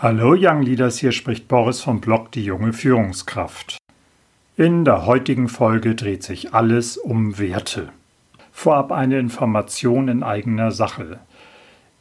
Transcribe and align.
Hallo 0.00 0.36
Young 0.38 0.62
Leaders, 0.62 0.98
hier 0.98 1.10
spricht 1.10 1.48
Boris 1.48 1.80
vom 1.80 2.00
Blog 2.00 2.30
Die 2.30 2.44
junge 2.44 2.72
Führungskraft. 2.72 3.78
In 4.56 4.84
der 4.84 5.06
heutigen 5.06 5.48
Folge 5.48 5.96
dreht 5.96 6.22
sich 6.22 6.54
alles 6.54 6.96
um 6.96 7.36
Werte. 7.40 7.88
Vorab 8.52 8.92
eine 8.92 9.18
Information 9.18 10.06
in 10.06 10.22
eigener 10.22 10.70
Sache. 10.70 11.18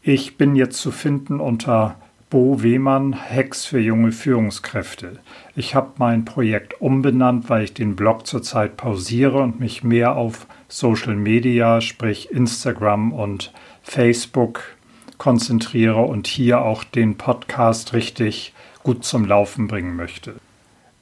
Ich 0.04 0.38
bin 0.38 0.55
jetzt 0.55 0.79
zu 0.79 0.91
finden 0.91 1.39
unter 1.39 1.96
Bo 2.29 2.62
Wehmann, 2.62 3.13
Hex 3.13 3.65
für 3.65 3.79
junge 3.79 4.12
Führungskräfte. 4.12 5.18
Ich 5.56 5.74
habe 5.74 5.94
mein 5.98 6.24
Projekt 6.24 6.79
umbenannt, 6.79 7.50
weil 7.50 7.64
ich 7.64 7.74
den 7.74 7.96
Blog 7.96 8.28
zurzeit 8.28 8.78
pausiere 8.78 9.40
und 9.40 9.60
mich 9.60 9.84
mehr 9.84 10.16
auf 10.16 10.46
Social 10.68 11.16
Media, 11.16 11.82
sprich 11.82 12.29
Instagram 12.29 13.12
und 13.12 13.52
Facebook 13.82 14.76
konzentriere 15.18 16.02
und 16.02 16.27
hier 16.27 16.62
auch 16.62 16.84
den 16.84 17.18
Podcast 17.18 17.94
richtig 17.94 18.54
gut 18.84 19.04
zum 19.04 19.26
Laufen 19.26 19.68
bringen 19.68 19.96
möchte. 19.96 20.36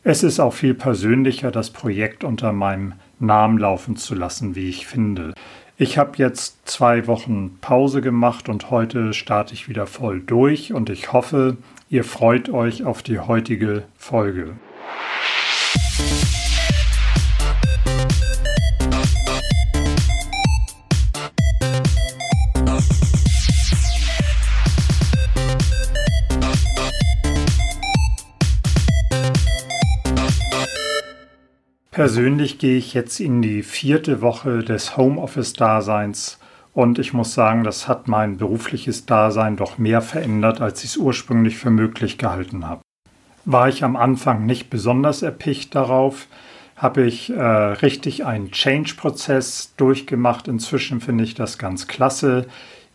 Es 0.04 0.24
ist 0.24 0.40
auch 0.40 0.54
viel 0.54 0.74
persönlicher, 0.74 1.52
das 1.52 1.72
Projekt 1.72 2.24
unter 2.24 2.54
meinem 2.54 2.94
Namen 3.20 3.58
laufen 3.58 3.96
zu 3.96 4.16
lassen, 4.16 4.56
wie 4.56 4.70
ich 4.70 4.86
finde. 4.86 5.34
Ich 5.78 5.98
habe 5.98 6.12
jetzt 6.18 6.68
zwei 6.70 7.08
Wochen 7.08 7.58
Pause 7.60 8.02
gemacht 8.02 8.48
und 8.48 8.70
heute 8.72 9.14
starte 9.14 9.54
ich 9.54 9.68
wieder 9.68 9.88
voll 9.88 10.22
durch 10.22 10.72
und 10.74 10.90
ich 10.90 11.12
hoffe, 11.12 11.58
ihr 11.90 12.04
freut 12.04 12.50
euch 12.50 12.84
auf 12.86 13.04
die 13.04 13.20
heutige 13.20 13.84
Folge. 13.98 14.54
Persönlich 31.96 32.58
gehe 32.58 32.78
ich 32.78 32.94
jetzt 32.94 33.22
in 33.22 33.42
die 33.42 33.64
vierte 33.64 34.20
Woche 34.20 34.66
des 34.66 34.98
Homeoffice-Daseins 34.98 36.40
und 36.74 37.00
ich 37.00 37.14
muss 37.14 37.34
sagen, 37.34 37.64
das 37.64 37.88
hat 37.88 38.10
mein 38.10 38.36
berufliches 38.36 39.06
Dasein 39.06 39.56
doch 39.56 39.78
mehr 39.78 40.02
verändert, 40.02 40.60
als 40.60 40.84
ich 40.84 40.90
es 40.90 40.98
ursprünglich 40.98 41.56
für 41.56 41.70
möglich 41.70 42.18
gehalten 42.18 42.68
habe. 42.68 42.82
War 43.46 43.70
ich 43.70 43.82
am 43.86 43.96
Anfang 43.96 44.46
nicht 44.46 44.70
besonders 44.70 45.22
erpicht 45.22 45.74
darauf, 45.74 46.28
habe 46.76 47.04
ich 47.04 47.30
äh, 47.30 47.42
richtig 47.42 48.26
einen 48.26 48.52
Change-Prozess 48.52 49.74
durchgemacht. 49.78 50.50
Inzwischen 50.50 51.00
finde 51.00 51.24
ich 51.24 51.34
das 51.34 51.58
ganz 51.58 51.88
klasse. 51.88 52.48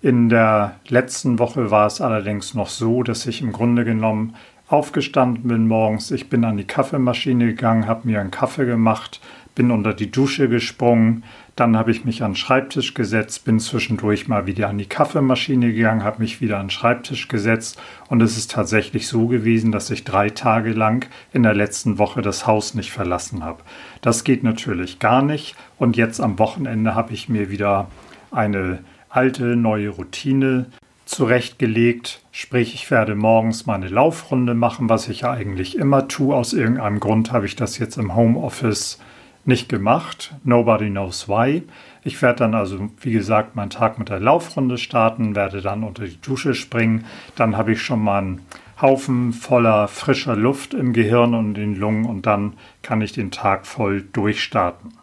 In 0.02 0.28
der 0.28 0.76
letzten 0.88 1.38
Woche 1.38 1.70
war 1.70 1.86
es 1.86 2.02
allerdings 2.02 2.52
noch 2.52 2.68
so, 2.68 3.02
dass 3.02 3.24
ich 3.26 3.40
im 3.40 3.52
Grunde 3.52 3.86
genommen 3.86 4.34
aufgestanden 4.70 5.48
bin 5.48 5.66
morgens. 5.66 6.12
Ich 6.12 6.28
bin 6.28 6.44
an 6.44 6.56
die 6.56 6.64
Kaffeemaschine 6.64 7.46
gegangen, 7.46 7.88
habe 7.88 8.06
mir 8.06 8.20
einen 8.20 8.30
Kaffee 8.30 8.66
gemacht, 8.66 9.20
bin 9.56 9.72
unter 9.72 9.92
die 9.92 10.12
Dusche 10.12 10.48
gesprungen, 10.48 11.24
dann 11.56 11.76
habe 11.76 11.90
ich 11.90 12.04
mich 12.04 12.22
an 12.22 12.30
den 12.30 12.36
Schreibtisch 12.36 12.94
gesetzt, 12.94 13.44
bin 13.44 13.58
zwischendurch 13.58 14.28
mal 14.28 14.46
wieder 14.46 14.68
an 14.68 14.78
die 14.78 14.86
Kaffeemaschine 14.86 15.72
gegangen, 15.72 16.04
habe 16.04 16.22
mich 16.22 16.40
wieder 16.40 16.58
an 16.58 16.66
den 16.66 16.70
Schreibtisch 16.70 17.26
gesetzt 17.26 17.78
und 18.08 18.22
es 18.22 18.38
ist 18.38 18.52
tatsächlich 18.52 19.08
so 19.08 19.26
gewesen, 19.26 19.72
dass 19.72 19.90
ich 19.90 20.04
drei 20.04 20.30
Tage 20.30 20.72
lang 20.72 21.10
in 21.32 21.42
der 21.42 21.54
letzten 21.54 21.98
Woche 21.98 22.22
das 22.22 22.46
Haus 22.46 22.74
nicht 22.74 22.92
verlassen 22.92 23.42
habe. 23.42 23.62
Das 24.02 24.22
geht 24.22 24.44
natürlich 24.44 25.00
gar 25.00 25.20
nicht 25.20 25.56
und 25.78 25.96
jetzt 25.96 26.20
am 26.20 26.38
Wochenende 26.38 26.94
habe 26.94 27.12
ich 27.12 27.28
mir 27.28 27.50
wieder 27.50 27.88
eine 28.30 28.78
alte 29.08 29.56
neue 29.56 29.88
Routine 29.88 30.66
zurechtgelegt. 31.04 32.19
Sprich, 32.32 32.74
ich 32.74 32.90
werde 32.90 33.16
morgens 33.16 33.66
meine 33.66 33.88
Laufrunde 33.88 34.54
machen, 34.54 34.88
was 34.88 35.08
ich 35.08 35.22
ja 35.22 35.32
eigentlich 35.32 35.76
immer 35.76 36.06
tue. 36.06 36.34
Aus 36.34 36.52
irgendeinem 36.52 37.00
Grund 37.00 37.32
habe 37.32 37.46
ich 37.46 37.56
das 37.56 37.78
jetzt 37.78 37.98
im 37.98 38.14
Homeoffice 38.14 39.00
nicht 39.44 39.68
gemacht. 39.68 40.34
Nobody 40.44 40.90
knows 40.90 41.28
why. 41.28 41.62
Ich 42.04 42.22
werde 42.22 42.40
dann 42.40 42.54
also, 42.54 42.88
wie 43.00 43.12
gesagt, 43.12 43.56
meinen 43.56 43.70
Tag 43.70 43.98
mit 43.98 44.10
der 44.10 44.20
Laufrunde 44.20 44.78
starten, 44.78 45.34
werde 45.34 45.60
dann 45.60 45.82
unter 45.82 46.04
die 46.04 46.20
Dusche 46.20 46.54
springen. 46.54 47.04
Dann 47.34 47.56
habe 47.56 47.72
ich 47.72 47.82
schon 47.82 48.02
mal 48.02 48.18
einen 48.18 48.40
Haufen 48.80 49.32
voller 49.32 49.88
frischer 49.88 50.36
Luft 50.36 50.72
im 50.72 50.92
Gehirn 50.92 51.34
und 51.34 51.48
in 51.48 51.54
den 51.54 51.76
Lungen 51.76 52.06
und 52.06 52.26
dann 52.26 52.54
kann 52.82 53.02
ich 53.02 53.12
den 53.12 53.30
Tag 53.30 53.66
voll 53.66 54.02
durchstarten. 54.02 54.99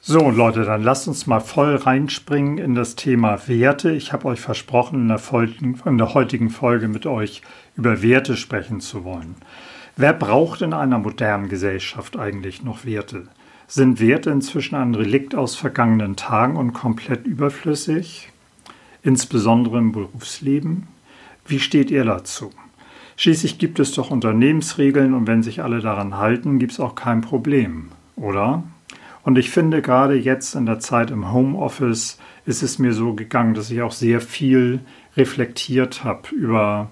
So, 0.00 0.30
Leute, 0.30 0.64
dann 0.64 0.84
lasst 0.84 1.08
uns 1.08 1.26
mal 1.26 1.40
voll 1.40 1.74
reinspringen 1.74 2.58
in 2.58 2.74
das 2.74 2.94
Thema 2.94 3.48
Werte. 3.48 3.90
Ich 3.90 4.12
habe 4.12 4.26
euch 4.26 4.40
versprochen, 4.40 5.00
in 5.00 5.08
der, 5.08 5.18
Folgen, 5.18 5.78
in 5.84 5.98
der 5.98 6.14
heutigen 6.14 6.50
Folge 6.50 6.86
mit 6.86 7.04
euch 7.04 7.42
über 7.76 8.00
Werte 8.00 8.36
sprechen 8.36 8.80
zu 8.80 9.04
wollen. 9.04 9.34
Wer 9.96 10.12
braucht 10.12 10.62
in 10.62 10.72
einer 10.72 10.98
modernen 10.98 11.48
Gesellschaft 11.48 12.16
eigentlich 12.16 12.62
noch 12.62 12.84
Werte? 12.84 13.26
Sind 13.66 14.00
Werte 14.00 14.30
inzwischen 14.30 14.76
ein 14.76 14.94
Relikt 14.94 15.34
aus 15.34 15.56
vergangenen 15.56 16.14
Tagen 16.14 16.56
und 16.56 16.72
komplett 16.72 17.26
überflüssig? 17.26 18.30
Insbesondere 19.02 19.78
im 19.78 19.90
Berufsleben? 19.90 20.86
Wie 21.44 21.58
steht 21.58 21.90
ihr 21.90 22.04
dazu? 22.04 22.50
Schließlich 23.16 23.58
gibt 23.58 23.80
es 23.80 23.92
doch 23.92 24.12
Unternehmensregeln 24.12 25.12
und 25.12 25.26
wenn 25.26 25.42
sich 25.42 25.60
alle 25.62 25.80
daran 25.80 26.16
halten, 26.16 26.60
gibt 26.60 26.72
es 26.72 26.80
auch 26.80 26.94
kein 26.94 27.20
Problem, 27.20 27.88
oder? 28.14 28.62
Und 29.28 29.36
ich 29.36 29.50
finde 29.50 29.82
gerade 29.82 30.14
jetzt 30.14 30.54
in 30.54 30.64
der 30.64 30.78
Zeit 30.78 31.10
im 31.10 31.30
Homeoffice 31.30 32.16
ist 32.46 32.62
es 32.62 32.78
mir 32.78 32.94
so 32.94 33.12
gegangen, 33.12 33.52
dass 33.52 33.70
ich 33.70 33.82
auch 33.82 33.92
sehr 33.92 34.22
viel 34.22 34.80
reflektiert 35.18 36.02
habe 36.02 36.34
über 36.34 36.88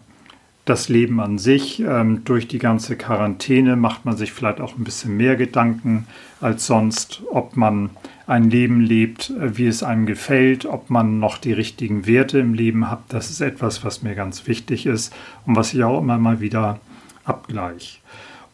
das 0.66 0.90
Leben 0.90 1.18
an 1.18 1.38
sich. 1.38 1.80
Ähm, 1.80 2.26
durch 2.26 2.46
die 2.46 2.58
ganze 2.58 2.94
Quarantäne 2.96 3.74
macht 3.74 4.04
man 4.04 4.18
sich 4.18 4.34
vielleicht 4.34 4.60
auch 4.60 4.76
ein 4.76 4.84
bisschen 4.84 5.16
mehr 5.16 5.36
Gedanken 5.36 6.08
als 6.42 6.66
sonst, 6.66 7.22
ob 7.30 7.56
man 7.56 7.88
ein 8.26 8.50
Leben 8.50 8.82
lebt, 8.82 9.30
äh, 9.30 9.56
wie 9.56 9.66
es 9.66 9.82
einem 9.82 10.04
gefällt, 10.04 10.66
ob 10.66 10.90
man 10.90 11.18
noch 11.18 11.38
die 11.38 11.54
richtigen 11.54 12.06
Werte 12.06 12.38
im 12.38 12.52
Leben 12.52 12.90
hat. 12.90 13.00
Das 13.08 13.30
ist 13.30 13.40
etwas, 13.40 13.82
was 13.82 14.02
mir 14.02 14.14
ganz 14.14 14.46
wichtig 14.46 14.84
ist 14.84 15.10
und 15.46 15.56
was 15.56 15.72
ich 15.72 15.82
auch 15.82 16.02
immer 16.02 16.18
mal 16.18 16.40
wieder 16.40 16.80
abgleiche. 17.24 17.96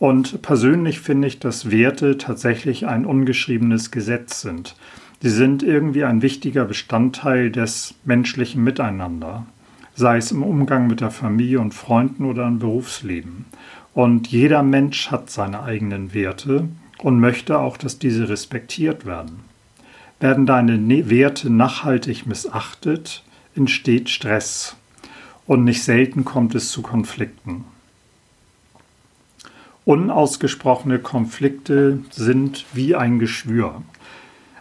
Und 0.02 0.42
persönlich 0.42 0.98
finde 0.98 1.28
ich, 1.28 1.38
dass 1.38 1.70
Werte 1.70 2.18
tatsächlich 2.18 2.88
ein 2.88 3.06
ungeschriebenes 3.06 3.92
Gesetz 3.92 4.40
sind. 4.40 4.74
Sie 5.20 5.30
sind 5.30 5.62
irgendwie 5.62 6.02
ein 6.02 6.22
wichtiger 6.22 6.64
Bestandteil 6.64 7.52
des 7.52 7.94
menschlichen 8.04 8.64
Miteinander, 8.64 9.46
sei 9.94 10.16
es 10.16 10.32
im 10.32 10.42
Umgang 10.42 10.88
mit 10.88 11.00
der 11.02 11.12
Familie 11.12 11.60
und 11.60 11.72
Freunden 11.72 12.24
oder 12.24 12.48
im 12.48 12.58
Berufsleben. 12.58 13.44
Und 13.94 14.26
jeder 14.26 14.64
Mensch 14.64 15.12
hat 15.12 15.30
seine 15.30 15.62
eigenen 15.62 16.12
Werte 16.12 16.66
und 16.98 17.20
möchte 17.20 17.60
auch, 17.60 17.76
dass 17.76 18.00
diese 18.00 18.28
respektiert 18.28 19.06
werden. 19.06 19.44
Werden 20.18 20.46
deine 20.46 20.78
ne-, 20.78 21.10
Werte 21.10 21.48
nachhaltig 21.48 22.26
missachtet, 22.26 23.22
entsteht 23.54 24.10
Stress 24.10 24.74
und 25.46 25.62
nicht 25.62 25.84
selten 25.84 26.24
kommt 26.24 26.56
es 26.56 26.72
zu 26.72 26.82
Konflikten. 26.82 27.66
Unausgesprochene 29.84 31.00
Konflikte 31.00 31.98
sind 32.10 32.66
wie 32.72 32.94
ein 32.94 33.18
Geschwür. 33.18 33.82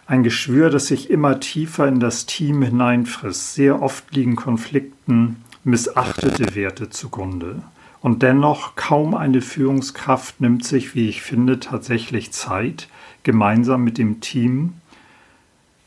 Ein 0.06 0.24
Geschwür, 0.24 0.68
das 0.68 0.88
sich 0.88 1.10
immer 1.10 1.38
tiefer 1.38 1.86
in 1.86 2.00
das 2.00 2.26
Team 2.26 2.60
hineinfrisst. 2.62 3.54
Sehr 3.54 3.80
oft 3.80 4.14
liegen 4.14 4.34
Konflikten 4.34 5.36
missachtete 5.64 6.56
Werte 6.56 6.90
zugrunde. 6.90 7.62
Und 8.00 8.22
dennoch 8.24 8.74
kaum 8.74 9.14
eine 9.14 9.40
Führungskraft 9.40 10.40
nimmt 10.40 10.64
sich, 10.64 10.96
wie 10.96 11.08
ich 11.08 11.22
finde, 11.22 11.60
tatsächlich 11.60 12.32
Zeit, 12.32 12.88
gemeinsam 13.22 13.84
mit 13.84 13.98
dem 13.98 14.20
Team 14.20 14.74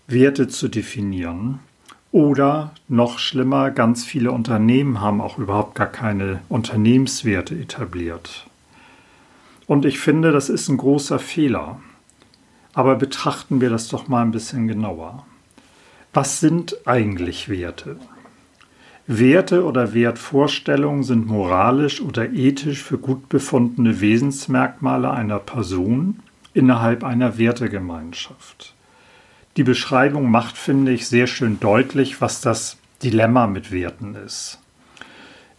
Werte 0.08 0.48
zu 0.48 0.70
definieren. 0.70 1.60
Oder 2.14 2.72
noch 2.88 3.20
schlimmer, 3.20 3.70
ganz 3.70 4.06
viele 4.06 4.32
Unternehmen 4.32 5.02
haben 5.02 5.20
auch 5.20 5.38
überhaupt 5.38 5.76
gar 5.76 5.88
keine 5.88 6.40
Unternehmenswerte 6.48 7.56
etabliert. 7.56 8.48
Und 9.68 9.86
ich 9.86 10.00
finde, 10.00 10.32
das 10.32 10.50
ist 10.50 10.70
ein 10.70 10.78
großer 10.78 11.20
Fehler. 11.20 11.80
Aber 12.74 12.96
betrachten 12.96 13.62
wir 13.62 13.70
das 13.70 13.88
doch 13.88 14.08
mal 14.08 14.22
ein 14.22 14.32
bisschen 14.32 14.68
genauer. 14.68 15.26
Was 16.14 16.40
sind 16.40 16.78
eigentlich 16.86 17.50
Werte? 17.50 17.98
Werte 19.08 19.66
oder 19.66 19.94
Wertvorstellungen 19.94 21.04
sind 21.04 21.28
moralisch 21.28 22.02
oder 22.02 22.32
ethisch 22.32 22.82
für 22.82 22.98
gut 22.98 23.30
befundene 23.30 24.02
Wesensmerkmale 24.02 25.12
einer 25.12 25.40
Person 25.40 26.22
innerhalb 26.54 27.04
einer 27.04 27.38
Wertegemeinschaft. 27.38 28.74
Die 29.58 29.64
Beschreibung 29.64 30.32
macht, 30.32 30.58
finde 30.58 30.92
ich, 30.92 31.08
sehr 31.08 31.28
schön 31.28 31.60
deutlich, 31.60 32.20
was 32.20 32.42
das 32.42 32.78
Dilemma 33.04 33.48
mit 33.48 33.72
Werten 33.72 34.16
ist. 34.16 34.60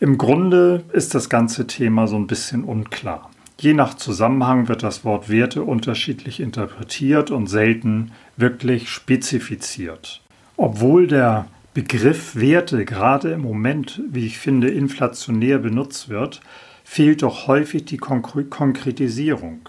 Im 0.00 0.19
Grunde 0.19 0.85
ist 0.93 1.14
das 1.14 1.31
ganze 1.31 1.67
Thema 1.67 2.06
so 2.06 2.17
ein 2.17 2.26
bisschen 2.26 2.64
unklar. 2.64 3.31
Je 3.58 3.73
nach 3.73 3.94
Zusammenhang 3.94 4.69
wird 4.69 4.82
das 4.82 5.05
Wort 5.05 5.31
Werte 5.31 5.62
unterschiedlich 5.62 6.41
interpretiert 6.41 7.31
und 7.31 7.47
selten 7.47 8.12
wirklich 8.37 8.91
spezifiziert. 8.91 10.20
Obwohl 10.58 11.06
der 11.06 11.47
Begriff 11.73 12.37
Werte 12.37 12.85
gerade 12.85 13.32
im 13.32 13.41
Moment, 13.41 14.03
wie 14.11 14.26
ich 14.26 14.38
finde, 14.38 14.69
inflationär 14.69 15.58
benutzt 15.58 16.11
wird, 16.11 16.43
fehlt 16.85 17.23
doch 17.23 17.47
häufig 17.47 17.87
die 17.87 17.97
Konkretisierung. 17.97 19.69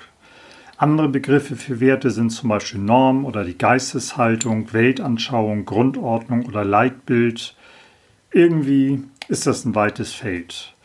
Andere 0.78 1.10
Begriffe 1.10 1.56
für 1.56 1.80
Werte 1.80 2.12
sind 2.12 2.30
zum 2.30 2.50
Beispiel 2.50 2.80
Norm 2.80 3.26
oder 3.26 3.44
die 3.44 3.58
Geisteshaltung, 3.58 4.72
Weltanschauung, 4.74 5.66
Grundordnung 5.66 6.46
oder 6.46 6.64
Leitbild. 6.64 7.56
Irgendwie 8.32 9.04
ist 9.28 9.48
das 9.48 9.66
ein 9.66 9.76
weites 9.76 10.14
Feld. 10.14 10.76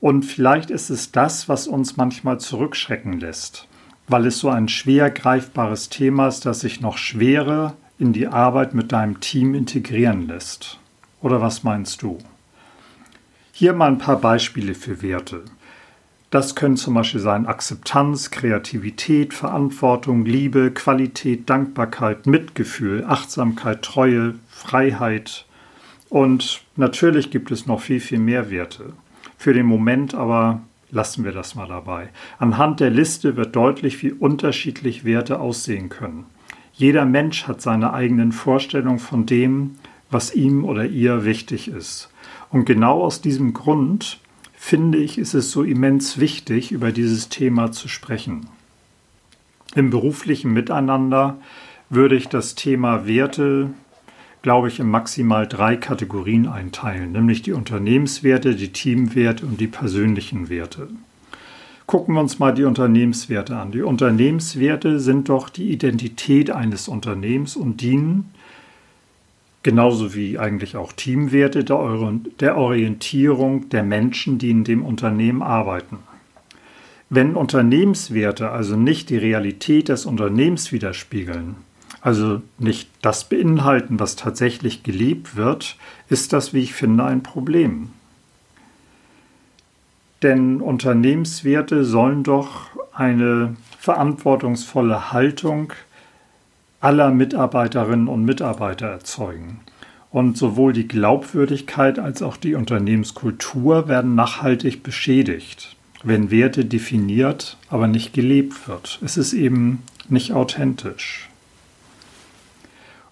Und 0.00 0.24
vielleicht 0.24 0.70
ist 0.70 0.90
es 0.90 1.10
das, 1.10 1.48
was 1.48 1.66
uns 1.66 1.96
manchmal 1.96 2.38
zurückschrecken 2.38 3.18
lässt, 3.18 3.66
weil 4.06 4.26
es 4.26 4.38
so 4.38 4.48
ein 4.48 4.68
schwer 4.68 5.10
greifbares 5.10 5.88
Thema 5.88 6.28
ist, 6.28 6.46
das 6.46 6.60
sich 6.60 6.80
noch 6.80 6.98
schwerer 6.98 7.76
in 7.98 8.12
die 8.12 8.28
Arbeit 8.28 8.74
mit 8.74 8.92
deinem 8.92 9.20
Team 9.20 9.54
integrieren 9.54 10.28
lässt. 10.28 10.78
Oder 11.20 11.40
was 11.40 11.64
meinst 11.64 12.02
du? 12.02 12.18
Hier 13.52 13.72
mal 13.72 13.88
ein 13.88 13.98
paar 13.98 14.20
Beispiele 14.20 14.74
für 14.74 15.02
Werte. 15.02 15.42
Das 16.30 16.54
können 16.54 16.76
zum 16.76 16.94
Beispiel 16.94 17.20
sein 17.20 17.46
Akzeptanz, 17.46 18.30
Kreativität, 18.30 19.34
Verantwortung, 19.34 20.26
Liebe, 20.26 20.70
Qualität, 20.70 21.48
Dankbarkeit, 21.50 22.26
Mitgefühl, 22.26 23.04
Achtsamkeit, 23.04 23.82
Treue, 23.82 24.34
Freiheit. 24.48 25.46
Und 26.08 26.60
natürlich 26.76 27.30
gibt 27.30 27.50
es 27.50 27.66
noch 27.66 27.80
viel, 27.80 27.98
viel 27.98 28.18
mehr 28.18 28.50
Werte. 28.50 28.92
Für 29.36 29.52
den 29.52 29.66
Moment 29.66 30.14
aber 30.14 30.62
lassen 30.90 31.24
wir 31.24 31.32
das 31.32 31.54
mal 31.54 31.68
dabei. 31.68 32.08
Anhand 32.38 32.80
der 32.80 32.90
Liste 32.90 33.36
wird 33.36 33.54
deutlich, 33.54 34.02
wie 34.02 34.12
unterschiedlich 34.12 35.04
Werte 35.04 35.40
aussehen 35.40 35.88
können. 35.88 36.26
Jeder 36.72 37.04
Mensch 37.04 37.48
hat 37.48 37.60
seine 37.60 37.92
eigenen 37.92 38.32
Vorstellungen 38.32 38.98
von 38.98 39.26
dem, 39.26 39.76
was 40.10 40.34
ihm 40.34 40.64
oder 40.64 40.86
ihr 40.86 41.24
wichtig 41.24 41.68
ist. 41.68 42.10
Und 42.50 42.64
genau 42.64 43.02
aus 43.02 43.20
diesem 43.20 43.52
Grund 43.52 44.20
finde 44.54 44.98
ich, 44.98 45.18
ist 45.18 45.34
es 45.34 45.50
so 45.50 45.62
immens 45.62 46.18
wichtig, 46.18 46.72
über 46.72 46.92
dieses 46.92 47.28
Thema 47.28 47.72
zu 47.72 47.88
sprechen. 47.88 48.46
Im 49.74 49.90
beruflichen 49.90 50.52
Miteinander 50.52 51.38
würde 51.90 52.16
ich 52.16 52.28
das 52.28 52.54
Thema 52.54 53.06
Werte, 53.06 53.70
glaube 54.48 54.68
ich, 54.68 54.80
in 54.80 54.88
maximal 54.88 55.46
drei 55.46 55.76
Kategorien 55.76 56.48
einteilen, 56.48 57.12
nämlich 57.12 57.42
die 57.42 57.52
Unternehmenswerte, 57.52 58.54
die 58.54 58.72
Teamwerte 58.72 59.44
und 59.44 59.60
die 59.60 59.66
persönlichen 59.66 60.48
Werte. 60.48 60.88
Gucken 61.84 62.14
wir 62.14 62.22
uns 62.22 62.38
mal 62.38 62.54
die 62.54 62.64
Unternehmenswerte 62.64 63.58
an. 63.58 63.72
Die 63.72 63.82
Unternehmenswerte 63.82 65.00
sind 65.00 65.28
doch 65.28 65.50
die 65.50 65.70
Identität 65.70 66.50
eines 66.50 66.88
Unternehmens 66.88 67.56
und 67.56 67.82
dienen 67.82 68.32
genauso 69.62 70.14
wie 70.14 70.38
eigentlich 70.38 70.78
auch 70.78 70.94
Teamwerte 70.94 71.62
der, 71.62 72.56
Orientierung 72.56 73.68
der 73.68 73.82
Menschen, 73.82 74.38
die 74.38 74.48
in 74.48 74.64
dem 74.64 74.82
Unternehmen 74.82 75.42
arbeiten. 75.42 75.98
Wenn 77.10 77.36
Unternehmenswerte 77.36 78.48
also 78.48 78.76
nicht 78.76 79.10
die 79.10 79.18
Realität 79.18 79.90
des 79.90 80.06
Unternehmens 80.06 80.72
widerspiegeln, 80.72 81.67
also 82.00 82.42
nicht 82.58 82.90
das 83.02 83.28
beinhalten, 83.28 83.98
was 83.98 84.16
tatsächlich 84.16 84.82
gelebt 84.82 85.36
wird, 85.36 85.76
ist 86.08 86.32
das, 86.32 86.52
wie 86.52 86.60
ich 86.60 86.74
finde, 86.74 87.04
ein 87.04 87.22
Problem. 87.22 87.90
Denn 90.22 90.60
Unternehmenswerte 90.60 91.84
sollen 91.84 92.22
doch 92.22 92.70
eine 92.92 93.56
verantwortungsvolle 93.78 95.12
Haltung 95.12 95.72
aller 96.80 97.10
Mitarbeiterinnen 97.10 98.08
und 98.08 98.24
Mitarbeiter 98.24 98.86
erzeugen. 98.86 99.60
Und 100.10 100.36
sowohl 100.38 100.72
die 100.72 100.88
Glaubwürdigkeit 100.88 101.98
als 101.98 102.22
auch 102.22 102.36
die 102.36 102.54
Unternehmenskultur 102.54 103.88
werden 103.88 104.14
nachhaltig 104.14 104.82
beschädigt, 104.82 105.76
wenn 106.02 106.30
Werte 106.30 106.64
definiert, 106.64 107.56
aber 107.68 107.88
nicht 107.88 108.14
gelebt 108.14 108.66
wird. 108.66 108.98
Es 109.04 109.16
ist 109.16 109.34
eben 109.34 109.82
nicht 110.08 110.32
authentisch. 110.32 111.27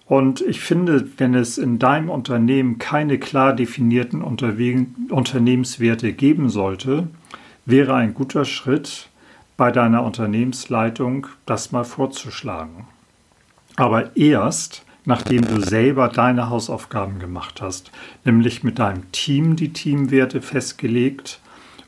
Und 0.07 0.41
ich 0.41 0.61
finde, 0.61 1.09
wenn 1.19 1.35
es 1.35 1.59
in 1.59 1.79
deinem 1.79 2.11
Unternehmen 2.11 2.79
keine 2.79 3.19
klar 3.19 3.53
definierten 3.55 4.23
Unternehmenswerte 4.23 6.13
geben 6.13 6.49
sollte, 6.49 7.09
wäre 7.65 7.95
ein 7.95 8.15
guter 8.15 8.45
Schritt 8.45 9.09
bei 9.57 9.73
deiner 9.73 10.05
Unternehmensleitung, 10.05 11.27
das 11.45 11.73
mal 11.73 11.85
vorzuschlagen 11.85 12.87
aber 13.77 14.17
erst, 14.17 14.85
nachdem 15.05 15.47
du 15.47 15.61
selber 15.61 16.09
deine 16.09 16.51
Hausaufgaben 16.51 17.21
gemacht 17.21 17.61
hast, 17.61 17.93
nämlich 18.25 18.65
mit 18.65 18.79
deinem 18.79 19.13
Team 19.13 19.55
die 19.55 19.73
Teamwerte 19.73 20.43
festgelegt 20.43 21.41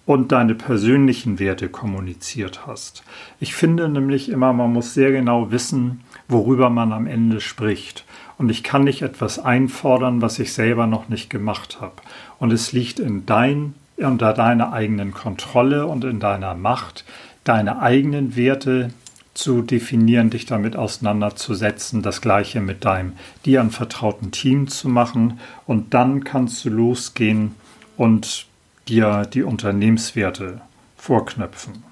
und 0.06 0.30
deine 0.32 0.54
persönlichen 0.54 1.38
Werte 1.38 1.68
kommuniziert 1.68 2.66
hast. 2.66 3.02
Ich 3.40 3.54
finde 3.54 3.88
nämlich 3.88 4.28
immer, 4.28 4.52
man 4.52 4.72
muss 4.72 4.94
sehr 4.94 5.10
genau 5.10 5.50
wissen, 5.50 6.00
worüber 6.28 6.70
man 6.70 6.92
am 6.92 7.06
Ende 7.06 7.40
spricht. 7.40 8.04
Und 8.36 8.50
ich 8.50 8.62
kann 8.62 8.84
nicht 8.84 9.02
etwas 9.02 9.38
einfordern, 9.38 10.22
was 10.22 10.38
ich 10.38 10.52
selber 10.52 10.86
noch 10.86 11.08
nicht 11.08 11.30
gemacht 11.30 11.80
habe. 11.80 11.94
Und 12.38 12.52
es 12.52 12.72
liegt 12.72 13.00
in 13.00 13.26
dein, 13.26 13.74
unter 13.96 14.32
deiner 14.32 14.72
eigenen 14.72 15.12
Kontrolle 15.12 15.86
und 15.86 16.04
in 16.04 16.20
deiner 16.20 16.54
Macht, 16.54 17.04
deine 17.44 17.80
eigenen 17.80 18.36
Werte 18.36 18.90
zu 19.34 19.62
definieren, 19.62 20.30
dich 20.30 20.46
damit 20.46 20.76
auseinanderzusetzen, 20.76 22.02
das 22.02 22.20
gleiche 22.20 22.60
mit 22.60 22.84
deinem 22.84 23.12
dir 23.44 23.60
anvertrauten 23.60 24.32
Team 24.32 24.68
zu 24.68 24.88
machen 24.88 25.38
und 25.66 25.94
dann 25.94 26.24
kannst 26.24 26.64
du 26.64 26.70
losgehen 26.70 27.54
und 27.96 28.46
dir 28.88 29.26
die 29.32 29.42
Unternehmenswerte 29.42 30.60
vorknöpfen. 30.96 31.84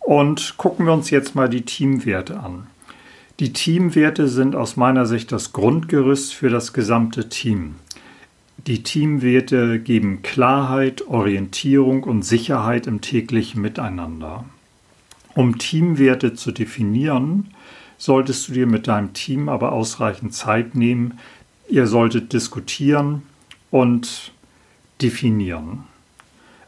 Und 0.00 0.56
gucken 0.56 0.86
wir 0.86 0.94
uns 0.94 1.10
jetzt 1.10 1.34
mal 1.34 1.50
die 1.50 1.62
Teamwerte 1.62 2.40
an. 2.40 2.66
Die 3.40 3.52
Teamwerte 3.52 4.26
sind 4.26 4.56
aus 4.56 4.76
meiner 4.76 5.06
Sicht 5.06 5.30
das 5.30 5.52
Grundgerüst 5.52 6.34
für 6.34 6.48
das 6.48 6.72
gesamte 6.72 7.28
Team. 7.28 7.76
Die 8.66 8.82
Teamwerte 8.82 9.78
geben 9.78 10.22
Klarheit, 10.22 11.06
Orientierung 11.06 12.02
und 12.02 12.24
Sicherheit 12.24 12.88
im 12.88 13.00
täglichen 13.00 13.62
Miteinander. 13.62 14.44
Um 15.36 15.56
Teamwerte 15.56 16.34
zu 16.34 16.50
definieren, 16.50 17.54
solltest 17.96 18.48
du 18.48 18.54
dir 18.54 18.66
mit 18.66 18.88
deinem 18.88 19.12
Team 19.12 19.48
aber 19.48 19.70
ausreichend 19.70 20.34
Zeit 20.34 20.74
nehmen. 20.74 21.20
Ihr 21.68 21.86
solltet 21.86 22.32
diskutieren 22.32 23.22
und 23.70 24.32
definieren. 25.00 25.84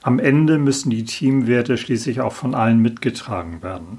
Am 0.02 0.20
Ende 0.20 0.56
müssen 0.58 0.90
die 0.90 1.04
Teamwerte 1.04 1.76
schließlich 1.76 2.20
auch 2.20 2.32
von 2.32 2.54
allen 2.54 2.80
mitgetragen 2.80 3.60
werden. 3.60 3.98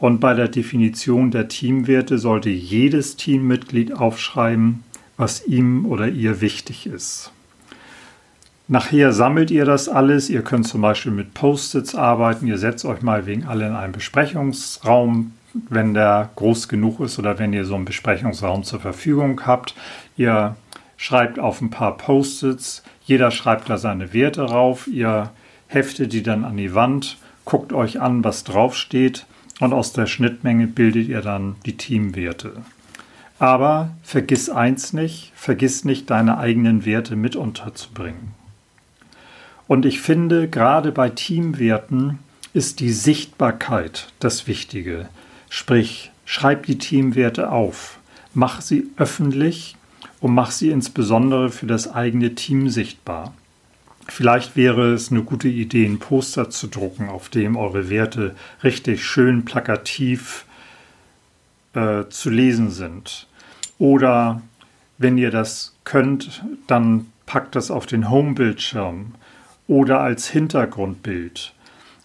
Und 0.00 0.18
bei 0.18 0.32
der 0.32 0.48
Definition 0.48 1.30
der 1.30 1.48
Teamwerte 1.48 2.18
sollte 2.18 2.48
jedes 2.48 3.16
Teammitglied 3.16 3.92
aufschreiben, 3.92 4.82
was 5.18 5.46
ihm 5.46 5.84
oder 5.84 6.08
ihr 6.08 6.40
wichtig 6.40 6.86
ist. 6.86 7.32
Nachher 8.66 9.12
sammelt 9.12 9.50
ihr 9.50 9.66
das 9.66 9.90
alles. 9.90 10.30
Ihr 10.30 10.40
könnt 10.40 10.66
zum 10.66 10.80
Beispiel 10.80 11.12
mit 11.12 11.34
Post-its 11.34 11.94
arbeiten. 11.94 12.46
Ihr 12.46 12.56
setzt 12.56 12.86
euch 12.86 13.02
mal 13.02 13.26
wegen 13.26 13.44
alle 13.44 13.66
in 13.66 13.74
einen 13.74 13.92
Besprechungsraum, 13.92 15.32
wenn 15.68 15.92
der 15.92 16.30
groß 16.34 16.68
genug 16.68 17.00
ist 17.00 17.18
oder 17.18 17.38
wenn 17.38 17.52
ihr 17.52 17.66
so 17.66 17.74
einen 17.74 17.84
Besprechungsraum 17.84 18.64
zur 18.64 18.80
Verfügung 18.80 19.42
habt. 19.44 19.74
Ihr 20.16 20.56
schreibt 20.96 21.38
auf 21.38 21.60
ein 21.60 21.68
paar 21.68 21.98
Post-its. 21.98 22.82
Jeder 23.04 23.30
schreibt 23.30 23.68
da 23.68 23.76
seine 23.76 24.14
Werte 24.14 24.46
drauf. 24.46 24.86
Ihr 24.86 25.30
heftet 25.66 26.14
die 26.14 26.22
dann 26.22 26.44
an 26.44 26.56
die 26.56 26.74
Wand, 26.74 27.18
guckt 27.44 27.74
euch 27.74 28.00
an, 28.00 28.24
was 28.24 28.44
draufsteht 28.44 29.26
und 29.60 29.72
aus 29.72 29.92
der 29.92 30.06
Schnittmenge 30.06 30.66
bildet 30.66 31.08
ihr 31.08 31.20
dann 31.20 31.56
die 31.66 31.76
Teamwerte. 31.76 32.52
Aber 33.38 33.92
vergiss 34.02 34.50
eins 34.50 34.92
nicht, 34.92 35.32
vergiss 35.34 35.84
nicht 35.84 36.10
deine 36.10 36.38
eigenen 36.38 36.84
Werte 36.84 37.16
mit 37.16 37.36
unterzubringen. 37.36 38.34
Und 39.68 39.86
ich 39.86 40.00
finde, 40.00 40.48
gerade 40.48 40.92
bei 40.92 41.10
Teamwerten 41.10 42.18
ist 42.52 42.80
die 42.80 42.90
Sichtbarkeit 42.90 44.12
das 44.18 44.46
Wichtige. 44.46 45.08
Sprich, 45.48 46.10
schreib 46.24 46.66
die 46.66 46.78
Teamwerte 46.78 47.50
auf, 47.50 47.98
mach 48.34 48.60
sie 48.60 48.88
öffentlich 48.96 49.76
und 50.20 50.34
mach 50.34 50.50
sie 50.50 50.70
insbesondere 50.70 51.50
für 51.50 51.66
das 51.66 51.92
eigene 51.92 52.34
Team 52.34 52.68
sichtbar. 52.68 53.32
Vielleicht 54.08 54.56
wäre 54.56 54.92
es 54.92 55.10
eine 55.10 55.22
gute 55.22 55.48
Idee, 55.48 55.86
ein 55.86 55.98
Poster 55.98 56.50
zu 56.50 56.66
drucken, 56.66 57.08
auf 57.08 57.28
dem 57.28 57.56
eure 57.56 57.90
Werte 57.90 58.34
richtig 58.64 59.04
schön 59.04 59.44
plakativ 59.44 60.46
äh, 61.74 62.04
zu 62.08 62.30
lesen 62.30 62.70
sind. 62.70 63.28
Oder 63.78 64.42
wenn 64.98 65.16
ihr 65.16 65.30
das 65.30 65.76
könnt, 65.84 66.44
dann 66.66 67.06
packt 67.26 67.54
das 67.54 67.70
auf 67.70 67.86
den 67.86 68.10
Homebildschirm 68.10 69.14
oder 69.68 70.00
als 70.00 70.28
Hintergrundbild 70.28 71.54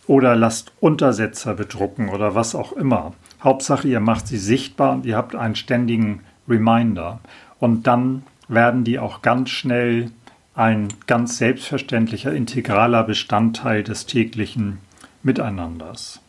oder 0.07 0.35
lasst 0.35 0.71
Untersetzer 0.79 1.55
bedrucken 1.55 2.09
oder 2.09 2.35
was 2.35 2.53
auch 2.55 2.73
immer. 2.73 3.13
Hauptsache, 3.43 3.87
ihr 3.87 3.99
macht 3.99 4.27
sie 4.27 4.37
sichtbar 4.37 4.93
und 4.93 5.05
ihr 5.05 5.17
habt 5.17 5.35
einen 5.35 5.55
ständigen 5.55 6.21
Reminder. 6.47 7.19
Und 7.59 7.87
dann 7.87 8.23
werden 8.47 8.83
die 8.83 8.99
auch 8.99 9.21
ganz 9.21 9.49
schnell 9.49 10.11
ein 10.55 10.87
ganz 11.05 11.37
selbstverständlicher, 11.37 12.33
integraler 12.33 13.03
Bestandteil 13.03 13.83
des 13.83 14.05
täglichen 14.05 14.79
Miteinanders. 15.21 16.21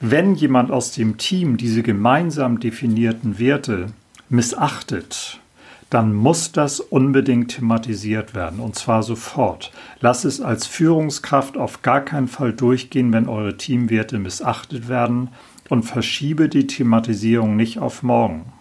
Wenn 0.00 0.34
jemand 0.34 0.70
aus 0.70 0.92
dem 0.92 1.18
Team 1.18 1.56
diese 1.56 1.82
gemeinsam 1.82 2.60
definierten 2.60 3.38
Werte 3.38 3.86
missachtet, 4.28 5.40
dann 5.90 6.14
muss 6.14 6.52
das 6.52 6.80
unbedingt 6.80 7.56
thematisiert 7.56 8.34
werden 8.34 8.60
und 8.60 8.74
zwar 8.74 9.02
sofort. 9.02 9.72
Lass 10.00 10.24
es 10.24 10.40
als 10.40 10.66
Führungskraft 10.66 11.56
auf 11.56 11.82
gar 11.82 12.02
keinen 12.02 12.28
Fall 12.28 12.52
durchgehen, 12.52 13.12
wenn 13.12 13.28
eure 13.28 13.56
Teamwerte 13.56 14.18
missachtet 14.18 14.88
werden 14.88 15.28
und 15.68 15.82
verschiebe 15.82 16.48
die 16.48 16.66
Thematisierung 16.66 17.56
nicht 17.56 17.78
auf 17.78 18.02
morgen. 18.02 18.52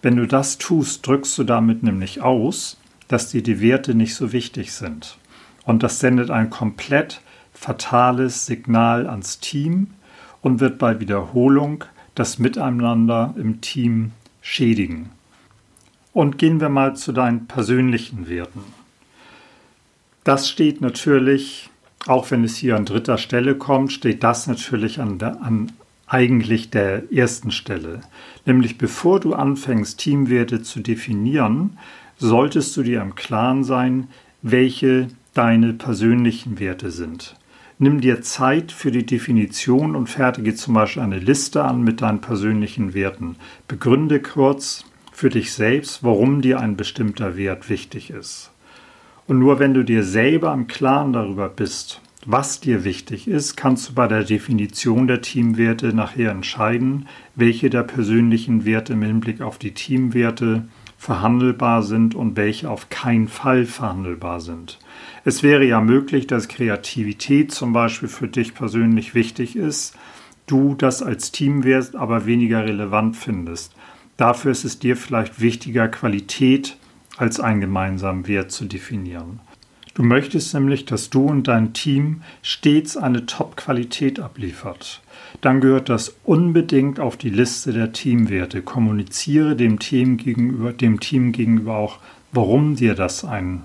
Wenn 0.00 0.16
du 0.16 0.26
das 0.26 0.58
tust, 0.58 1.06
drückst 1.06 1.38
du 1.38 1.44
damit 1.44 1.82
nämlich 1.82 2.20
aus, 2.20 2.78
dass 3.08 3.30
dir 3.30 3.42
die 3.42 3.60
Werte 3.60 3.94
nicht 3.94 4.14
so 4.14 4.32
wichtig 4.32 4.72
sind. 4.72 5.18
Und 5.64 5.82
das 5.82 6.00
sendet 6.00 6.30
ein 6.30 6.50
komplett 6.50 7.20
fatales 7.52 8.46
Signal 8.46 9.08
ans 9.08 9.40
Team 9.40 9.88
und 10.42 10.60
wird 10.60 10.78
bei 10.78 11.00
Wiederholung 11.00 11.84
das 12.14 12.38
Miteinander 12.38 13.34
im 13.36 13.60
Team 13.60 14.12
schädigen. 14.42 15.10
Und 16.12 16.38
gehen 16.38 16.60
wir 16.60 16.68
mal 16.68 16.94
zu 16.94 17.12
deinen 17.12 17.46
persönlichen 17.46 18.28
Werten. 18.28 18.62
Das 20.22 20.48
steht 20.48 20.80
natürlich, 20.80 21.70
auch 22.06 22.30
wenn 22.30 22.44
es 22.44 22.56
hier 22.56 22.76
an 22.76 22.84
dritter 22.84 23.18
Stelle 23.18 23.56
kommt, 23.56 23.92
steht 23.92 24.22
das 24.22 24.46
natürlich 24.46 25.00
an, 25.00 25.18
der, 25.18 25.42
an 25.42 25.72
eigentlich 26.14 26.70
der 26.70 27.12
ersten 27.12 27.50
Stelle. 27.50 28.02
Nämlich 28.46 28.78
bevor 28.78 29.18
du 29.18 29.34
anfängst, 29.34 29.98
Teamwerte 29.98 30.62
zu 30.62 30.78
definieren, 30.78 31.76
solltest 32.18 32.76
du 32.76 32.84
dir 32.84 33.02
im 33.02 33.16
Klaren 33.16 33.64
sein, 33.64 34.06
welche 34.40 35.08
deine 35.32 35.72
persönlichen 35.72 36.60
Werte 36.60 36.92
sind. 36.92 37.34
Nimm 37.80 38.00
dir 38.00 38.22
Zeit 38.22 38.70
für 38.70 38.92
die 38.92 39.04
Definition 39.04 39.96
und 39.96 40.08
fertige 40.08 40.54
zum 40.54 40.74
Beispiel 40.74 41.02
eine 41.02 41.18
Liste 41.18 41.64
an 41.64 41.82
mit 41.82 42.00
deinen 42.00 42.20
persönlichen 42.20 42.94
Werten. 42.94 43.34
Begründe 43.66 44.20
kurz, 44.20 44.84
für 45.10 45.30
dich 45.30 45.52
selbst, 45.52 46.04
warum 46.04 46.42
dir 46.42 46.60
ein 46.60 46.76
bestimmter 46.76 47.36
Wert 47.36 47.68
wichtig 47.68 48.10
ist. 48.10 48.52
Und 49.26 49.40
nur 49.40 49.58
wenn 49.58 49.74
du 49.74 49.84
dir 49.84 50.04
selber 50.04 50.52
im 50.52 50.68
Klaren 50.68 51.12
darüber 51.12 51.48
bist, 51.48 52.00
was 52.26 52.60
dir 52.60 52.84
wichtig 52.84 53.28
ist, 53.28 53.56
kannst 53.56 53.88
du 53.88 53.94
bei 53.94 54.08
der 54.08 54.24
Definition 54.24 55.06
der 55.06 55.20
Teamwerte 55.20 55.92
nachher 55.92 56.30
entscheiden, 56.30 57.06
welche 57.34 57.70
der 57.70 57.82
persönlichen 57.82 58.64
Werte 58.64 58.94
im 58.94 59.02
Hinblick 59.02 59.40
auf 59.40 59.58
die 59.58 59.74
Teamwerte 59.74 60.66
verhandelbar 60.96 61.82
sind 61.82 62.14
und 62.14 62.36
welche 62.36 62.70
auf 62.70 62.88
keinen 62.88 63.28
Fall 63.28 63.66
verhandelbar 63.66 64.40
sind. 64.40 64.78
Es 65.24 65.42
wäre 65.42 65.64
ja 65.64 65.80
möglich, 65.80 66.26
dass 66.26 66.48
Kreativität 66.48 67.52
zum 67.52 67.72
Beispiel 67.74 68.08
für 68.08 68.28
dich 68.28 68.54
persönlich 68.54 69.14
wichtig 69.14 69.54
ist, 69.54 69.96
du 70.46 70.74
das 70.74 71.02
als 71.02 71.30
Teamwert 71.30 71.94
aber 71.94 72.26
weniger 72.26 72.64
relevant 72.64 73.16
findest. 73.16 73.74
Dafür 74.16 74.52
ist 74.52 74.64
es 74.64 74.78
dir 74.78 74.96
vielleicht 74.96 75.40
wichtiger, 75.40 75.88
Qualität 75.88 76.78
als 77.16 77.38
einen 77.38 77.60
gemeinsamen 77.60 78.26
Wert 78.26 78.50
zu 78.50 78.64
definieren. 78.64 79.40
Du 79.94 80.02
möchtest 80.02 80.52
nämlich, 80.54 80.86
dass 80.86 81.08
du 81.08 81.26
und 81.26 81.46
dein 81.46 81.72
Team 81.72 82.22
stets 82.42 82.96
eine 82.96 83.26
Top-Qualität 83.26 84.18
abliefert. 84.18 85.00
Dann 85.40 85.60
gehört 85.60 85.88
das 85.88 86.16
unbedingt 86.24 86.98
auf 86.98 87.16
die 87.16 87.30
Liste 87.30 87.72
der 87.72 87.92
Teamwerte. 87.92 88.60
Kommuniziere 88.60 89.54
dem 89.54 89.78
Team 89.78 90.16
gegenüber, 90.16 90.72
dem 90.72 90.98
Team 90.98 91.30
gegenüber 91.30 91.76
auch, 91.76 91.98
warum 92.32 92.74
dir 92.74 92.94
das 92.96 93.24
ein 93.24 93.62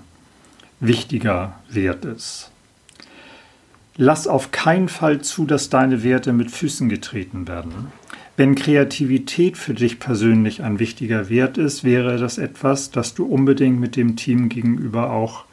wichtiger 0.78 1.58
Wert 1.68 2.04
ist. 2.04 2.52
Lass 3.96 4.28
auf 4.28 4.52
keinen 4.52 4.88
Fall 4.88 5.20
zu, 5.20 5.46
dass 5.46 5.68
deine 5.68 6.04
Werte 6.04 6.32
mit 6.32 6.52
Füßen 6.52 6.88
getreten 6.88 7.48
werden. 7.48 7.88
Wenn 8.36 8.54
Kreativität 8.54 9.58
für 9.58 9.74
dich 9.74 9.98
persönlich 9.98 10.62
ein 10.62 10.78
wichtiger 10.78 11.28
Wert 11.28 11.58
ist, 11.58 11.82
wäre 11.82 12.16
das 12.16 12.38
etwas, 12.38 12.92
das 12.92 13.14
du 13.14 13.26
unbedingt 13.26 13.80
mit 13.80 13.96
dem 13.96 14.16
Team 14.16 14.48
gegenüber 14.48 15.10
auch 15.10 15.44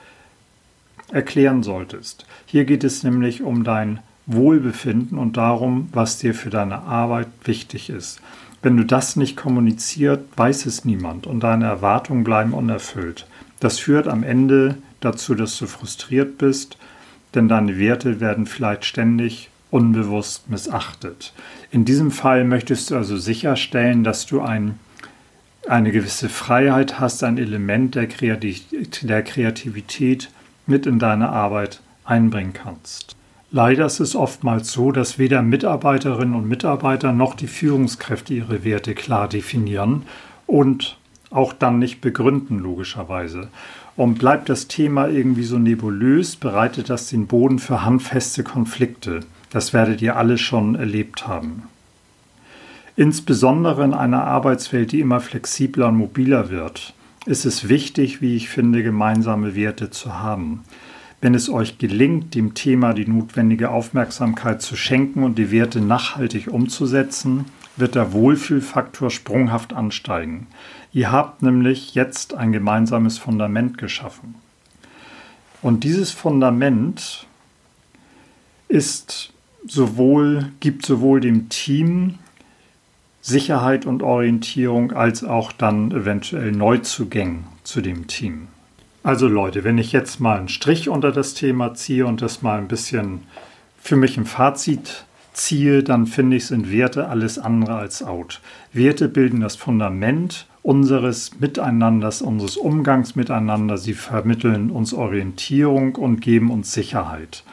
erklären 1.12 1.64
solltest. 1.64 2.26
Hier 2.46 2.66
geht 2.66 2.84
es 2.84 3.04
nämlich 3.04 3.42
um 3.44 3.64
dein 3.64 4.00
Wohlbefinden 4.26 5.18
und 5.18 5.38
darum, 5.38 5.90
was 5.94 6.18
dir 6.20 6.34
für 6.34 6.50
deine 6.50 6.80
Arbeit 6.80 7.28
wichtig 7.46 7.90
ist. 7.90 8.22
Wenn 8.62 8.76
du 8.76 8.84
das 8.84 9.16
nicht 9.16 9.38
kommuniziert, 9.38 10.26
weiß 10.36 10.66
es 10.66 10.84
niemand 10.84 11.28
und 11.28 11.42
deine 11.42 11.66
Erwartungen 11.66 12.24
bleiben 12.24 12.54
unerfüllt. 12.54 13.26
Das 13.60 13.80
führt 13.80 14.08
am 14.08 14.24
Ende 14.24 14.78
dazu, 15.00 15.36
dass 15.36 15.58
du 15.58 15.68
frustriert 15.68 16.38
bist, 16.38 16.78
denn 17.36 17.48
deine 17.48 17.78
Werte 17.78 18.20
werden 18.20 18.46
vielleicht 18.46 18.84
ständig 18.86 19.50
unbewusst 19.70 20.50
missachtet. 20.50 21.34
In 21.72 21.86
diesem 21.86 22.12
Fall 22.12 22.44
möchtest 22.44 22.92
du 22.92 22.96
also 22.96 23.18
sicherstellen, 23.18 24.04
dass 24.04 24.26
du 24.26 24.42
ein, 24.42 24.80
eine 25.68 25.92
gewisse 25.92 26.30
Freiheit 26.30 27.00
hast, 27.00 27.24
ein 27.24 27.38
Element 27.38 27.96
der, 27.96 28.08
der 28.08 29.24
Kreativität 29.24 30.30
mit 30.68 30.86
in 30.86 31.00
deine 31.00 31.30
Arbeit 31.30 31.82
einbringen 32.06 32.54
kannst. 32.54 33.16
Leider 33.52 33.86
ist 33.86 34.02
es 34.02 34.16
oftmals 34.16 34.72
so, 34.72 34.92
dass 34.92 35.18
weder 35.18 35.42
Mitarbeiterinnen 35.42 36.36
und 36.36 36.50
Mitarbeiter 36.50 37.14
noch 37.14 37.34
die 37.34 37.48
Führungskräfte 37.48 38.34
ihre 38.34 38.64
Werte 38.66 38.94
klar 38.94 39.30
definieren 39.30 40.04
und 40.46 40.98
auch 41.32 41.54
dann 41.54 41.80
nicht 41.80 42.02
begründen, 42.02 42.60
logischerweise. 42.60 43.50
Und 43.96 44.20
bleibt 44.20 44.50
das 44.50 44.68
Thema 44.68 45.08
irgendwie 45.08 45.44
so 45.44 45.58
nebulös, 45.58 46.36
bereitet 46.36 46.90
das 46.90 47.08
den 47.10 47.28
Boden 47.28 47.60
für 47.60 47.84
handfeste 47.84 48.44
Konflikte. 48.44 49.22
Das 49.50 49.74
werdet 49.74 50.02
ihr 50.02 50.18
alle 50.18 50.38
schon 50.38 50.76
erlebt 50.76 51.28
haben. 51.28 51.64
Insbesondere 52.96 53.84
in 53.84 53.94
einer 53.94 54.24
Arbeitswelt, 54.24 54.92
die 54.92 55.00
immer 55.00 55.20
flexibler 55.20 55.88
und 55.88 55.98
mobiler 55.98 56.50
wird, 56.50 56.94
ist 57.28 57.46
es 57.46 57.68
wichtig, 57.68 58.22
wie 58.22 58.36
ich 58.36 58.50
finde, 58.50 58.82
gemeinsame 58.84 59.54
Werte 59.54 59.90
zu 59.90 60.18
haben. 60.18 60.64
Wenn 61.20 61.36
es 61.36 61.50
euch 61.50 61.78
gelingt, 61.78 62.36
dem 62.36 62.54
Thema 62.54 62.94
die 62.94 63.08
notwendige 63.08 63.70
Aufmerksamkeit 63.70 64.62
zu 64.62 64.76
schenken 64.76 65.24
und 65.24 65.38
die 65.38 65.52
Werte 65.52 65.82
nachhaltig 65.82 66.48
umzusetzen, 66.48 67.46
wird 67.76 67.96
der 67.96 68.14
Wohlfühlfaktor 68.14 69.10
sprunghaft 69.10 69.74
ansteigen. 69.74 70.48
Ihr 70.94 71.12
habt 71.12 71.42
nämlich 71.42 71.96
jetzt 71.96 72.34
ein 72.34 72.52
gemeinsames 72.52 73.18
Fundament 73.18 73.78
geschaffen. 73.78 74.36
Und 75.62 75.84
dieses 75.84 76.12
Fundament 76.12 77.28
ist 78.70 79.34
sowohl, 79.68 80.52
gibt 80.60 80.86
sowohl 80.86 81.20
dem 81.20 81.50
Team 81.50 82.20
Sicherheit 83.28 83.86
und 83.86 84.04
Orientierung 84.04 84.94
als 84.94 85.26
auch 85.26 85.52
dann 85.52 85.92
eventuell 85.92 86.54
Neuzugängen 86.54 87.44
zu 87.64 87.82
dem 87.82 88.08
Team. 88.08 88.48
Also 89.04 89.28
Leute, 89.28 89.66
wenn 89.66 89.78
ich 89.78 89.92
jetzt 89.92 90.22
mal 90.22 90.38
einen 90.38 90.48
Strich 90.48 90.88
unter 90.88 91.12
das 91.12 91.34
Thema 91.34 91.74
ziehe 91.74 92.06
und 92.06 92.22
das 92.22 92.42
mal 92.42 92.58
ein 92.58 92.70
bisschen 92.70 93.24
für 93.82 93.98
mich 93.98 94.16
im 94.16 94.26
Fazit 94.26 95.04
ziehe, 95.34 95.84
dann 95.84 96.08
finde 96.08 96.38
ich, 96.38 96.46
sind 96.46 96.72
Werte 96.72 97.10
alles 97.10 97.38
andere 97.38 97.76
als 97.76 98.02
out. 98.02 98.40
Werte 98.72 99.10
bilden 99.10 99.42
das 99.42 99.58
Fundament 99.58 100.46
unseres 100.64 101.38
Miteinanders, 101.38 102.22
unseres 102.22 102.56
Umgangs 102.56 103.18
miteinander. 103.18 103.78
Sie 103.78 103.94
vermitteln 103.94 104.72
uns 104.72 104.94
Orientierung 104.94 105.96
und 105.96 106.22
geben 106.22 106.50
uns 106.50 106.72
Sicherheit. 106.72 107.44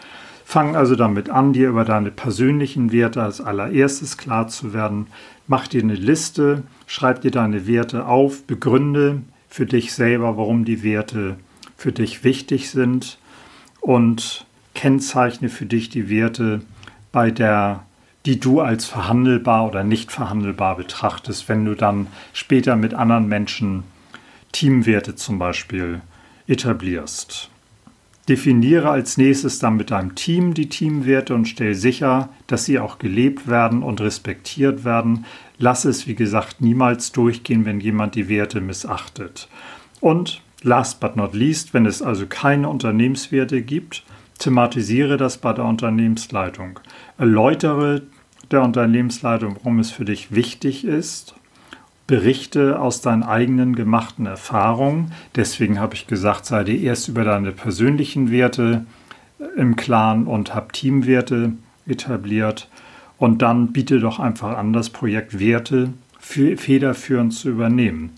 Fang 0.44 0.76
also 0.76 0.94
damit 0.94 1.30
an, 1.30 1.52
dir 1.52 1.70
über 1.70 1.84
deine 1.84 2.10
persönlichen 2.10 2.92
Werte 2.92 3.22
als 3.22 3.40
allererstes 3.40 4.18
klar 4.18 4.46
zu 4.46 4.74
werden. 4.74 5.06
Mach 5.48 5.66
dir 5.66 5.82
eine 5.82 5.94
Liste, 5.94 6.62
schreib 6.86 7.22
dir 7.22 7.30
deine 7.30 7.66
Werte 7.66 8.06
auf, 8.06 8.44
begründe 8.44 9.22
für 9.48 9.66
dich 9.66 9.94
selber, 9.94 10.36
warum 10.36 10.64
die 10.64 10.82
Werte 10.82 11.36
für 11.76 11.92
dich 11.92 12.24
wichtig 12.24 12.70
sind 12.70 13.18
und 13.80 14.46
kennzeichne 14.74 15.48
für 15.48 15.66
dich 15.66 15.88
die 15.88 16.08
Werte, 16.08 16.60
bei 17.10 17.30
der 17.30 17.84
die 18.26 18.40
du 18.40 18.60
als 18.60 18.86
verhandelbar 18.86 19.66
oder 19.66 19.84
nicht 19.84 20.10
verhandelbar 20.10 20.76
betrachtest, 20.76 21.48
wenn 21.48 21.64
du 21.64 21.74
dann 21.74 22.06
später 22.32 22.74
mit 22.76 22.94
anderen 22.94 23.28
Menschen 23.28 23.84
Teamwerte 24.52 25.14
zum 25.14 25.38
Beispiel 25.38 26.00
etablierst. 26.46 27.50
Definiere 28.28 28.88
als 28.88 29.18
nächstes 29.18 29.58
dann 29.58 29.76
mit 29.76 29.90
deinem 29.90 30.14
Team 30.14 30.54
die 30.54 30.70
Teamwerte 30.70 31.34
und 31.34 31.46
stell 31.46 31.74
sicher, 31.74 32.30
dass 32.46 32.64
sie 32.64 32.78
auch 32.78 32.98
gelebt 32.98 33.48
werden 33.48 33.82
und 33.82 34.00
respektiert 34.00 34.84
werden. 34.84 35.26
Lass 35.58 35.84
es, 35.84 36.06
wie 36.06 36.14
gesagt, 36.14 36.62
niemals 36.62 37.12
durchgehen, 37.12 37.66
wenn 37.66 37.80
jemand 37.80 38.14
die 38.14 38.30
Werte 38.30 38.62
missachtet. 38.62 39.48
Und 40.00 40.40
last 40.62 41.00
but 41.00 41.16
not 41.16 41.34
least, 41.34 41.74
wenn 41.74 41.84
es 41.84 42.00
also 42.00 42.26
keine 42.26 42.70
Unternehmenswerte 42.70 43.60
gibt, 43.60 44.04
thematisiere 44.38 45.18
das 45.18 45.36
bei 45.36 45.52
der 45.52 45.66
Unternehmensleitung. 45.66 46.80
Erläutere 47.18 48.02
der 48.50 48.62
Unternehmensleitung, 48.62 49.56
warum 49.56 49.78
es 49.78 49.90
für 49.90 50.06
dich 50.06 50.34
wichtig 50.34 50.84
ist 50.84 51.34
Berichte 52.06 52.80
aus 52.80 53.00
deinen 53.00 53.22
eigenen 53.22 53.74
gemachten 53.74 54.26
Erfahrungen. 54.26 55.12
Deswegen 55.36 55.80
habe 55.80 55.94
ich 55.94 56.06
gesagt, 56.06 56.44
sei 56.44 56.64
dir 56.64 56.80
erst 56.80 57.08
über 57.08 57.24
deine 57.24 57.52
persönlichen 57.52 58.30
Werte 58.30 58.84
im 59.56 59.76
Klaren 59.76 60.26
und 60.26 60.54
hab 60.54 60.72
Teamwerte 60.72 61.52
etabliert. 61.86 62.68
Und 63.18 63.42
dann 63.42 63.72
biete 63.72 64.00
doch 64.00 64.18
einfach 64.18 64.56
an, 64.56 64.72
das 64.72 64.90
Projekt 64.90 65.38
Werte 65.38 65.92
federführend 66.18 67.32
zu 67.32 67.50
übernehmen. 67.50 68.12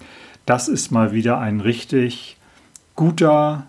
Das 0.46 0.68
ist 0.68 0.90
mal 0.90 1.12
wieder 1.12 1.38
ein 1.38 1.60
richtig 1.60 2.36
guter 2.94 3.66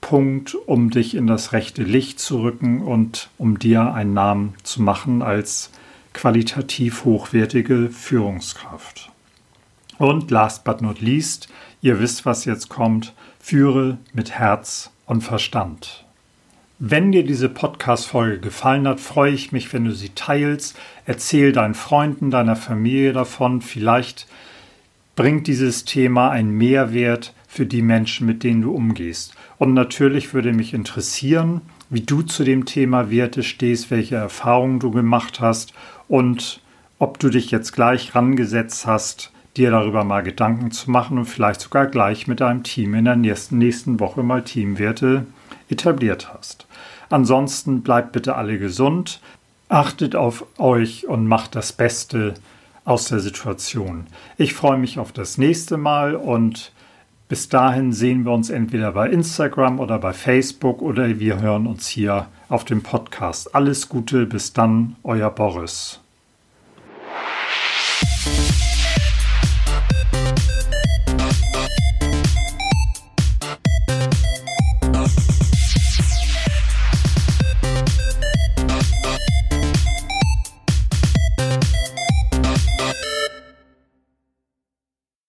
Punkt, 0.00 0.54
um 0.66 0.90
dich 0.90 1.14
in 1.14 1.26
das 1.26 1.52
rechte 1.52 1.82
Licht 1.82 2.18
zu 2.18 2.42
rücken 2.42 2.80
und 2.80 3.30
um 3.38 3.58
dir 3.58 3.94
einen 3.94 4.14
Namen 4.14 4.54
zu 4.64 4.82
machen 4.82 5.22
als 5.22 5.70
qualitativ 6.12 7.04
hochwertige 7.04 7.90
Führungskraft. 7.90 9.11
Und 10.02 10.32
last 10.32 10.64
but 10.64 10.82
not 10.82 11.00
least, 11.00 11.48
ihr 11.80 12.00
wisst, 12.00 12.26
was 12.26 12.44
jetzt 12.44 12.68
kommt, 12.68 13.14
führe 13.38 13.98
mit 14.12 14.32
Herz 14.32 14.90
und 15.06 15.20
Verstand. 15.20 16.04
Wenn 16.80 17.12
dir 17.12 17.22
diese 17.22 17.48
Podcast-Folge 17.48 18.40
gefallen 18.40 18.88
hat, 18.88 18.98
freue 18.98 19.30
ich 19.30 19.52
mich, 19.52 19.72
wenn 19.72 19.84
du 19.84 19.92
sie 19.92 20.08
teilst. 20.08 20.76
Erzähl 21.06 21.52
deinen 21.52 21.74
Freunden, 21.74 22.32
deiner 22.32 22.56
Familie 22.56 23.12
davon. 23.12 23.62
Vielleicht 23.62 24.26
bringt 25.14 25.46
dieses 25.46 25.84
Thema 25.84 26.30
einen 26.30 26.50
Mehrwert 26.50 27.32
für 27.46 27.64
die 27.64 27.82
Menschen, 27.82 28.26
mit 28.26 28.42
denen 28.42 28.62
du 28.62 28.74
umgehst. 28.74 29.36
Und 29.58 29.72
natürlich 29.72 30.34
würde 30.34 30.52
mich 30.52 30.74
interessieren, 30.74 31.60
wie 31.90 32.00
du 32.00 32.22
zu 32.22 32.42
dem 32.42 32.64
Thema 32.64 33.12
Werte 33.12 33.44
stehst, 33.44 33.92
welche 33.92 34.16
Erfahrungen 34.16 34.80
du 34.80 34.90
gemacht 34.90 35.38
hast 35.38 35.72
und 36.08 36.60
ob 36.98 37.20
du 37.20 37.28
dich 37.28 37.52
jetzt 37.52 37.70
gleich 37.70 38.16
rangesetzt 38.16 38.84
hast, 38.84 39.30
dir 39.56 39.70
darüber 39.70 40.04
mal 40.04 40.22
Gedanken 40.22 40.70
zu 40.70 40.90
machen 40.90 41.18
und 41.18 41.26
vielleicht 41.26 41.60
sogar 41.60 41.86
gleich 41.86 42.26
mit 42.26 42.40
deinem 42.40 42.62
Team 42.62 42.94
in 42.94 43.04
der 43.04 43.16
nächsten, 43.16 43.58
nächsten 43.58 44.00
Woche 44.00 44.22
mal 44.22 44.42
Teamwerte 44.42 45.26
etabliert 45.68 46.32
hast. 46.32 46.66
Ansonsten 47.10 47.82
bleibt 47.82 48.12
bitte 48.12 48.36
alle 48.36 48.58
gesund, 48.58 49.20
achtet 49.68 50.16
auf 50.16 50.46
euch 50.58 51.06
und 51.06 51.26
macht 51.26 51.54
das 51.54 51.72
Beste 51.72 52.34
aus 52.84 53.06
der 53.06 53.20
Situation. 53.20 54.06
Ich 54.36 54.54
freue 54.54 54.78
mich 54.78 54.98
auf 54.98 55.12
das 55.12 55.38
nächste 55.38 55.76
Mal 55.76 56.16
und 56.16 56.72
bis 57.28 57.48
dahin 57.48 57.92
sehen 57.92 58.24
wir 58.24 58.32
uns 58.32 58.50
entweder 58.50 58.92
bei 58.92 59.08
Instagram 59.08 59.80
oder 59.80 59.98
bei 59.98 60.12
Facebook 60.12 60.82
oder 60.82 61.18
wir 61.18 61.40
hören 61.40 61.66
uns 61.66 61.88
hier 61.88 62.26
auf 62.48 62.64
dem 62.64 62.82
Podcast. 62.82 63.54
Alles 63.54 63.88
Gute, 63.88 64.26
bis 64.26 64.52
dann, 64.52 64.96
euer 65.02 65.30
Boris. 65.30 66.00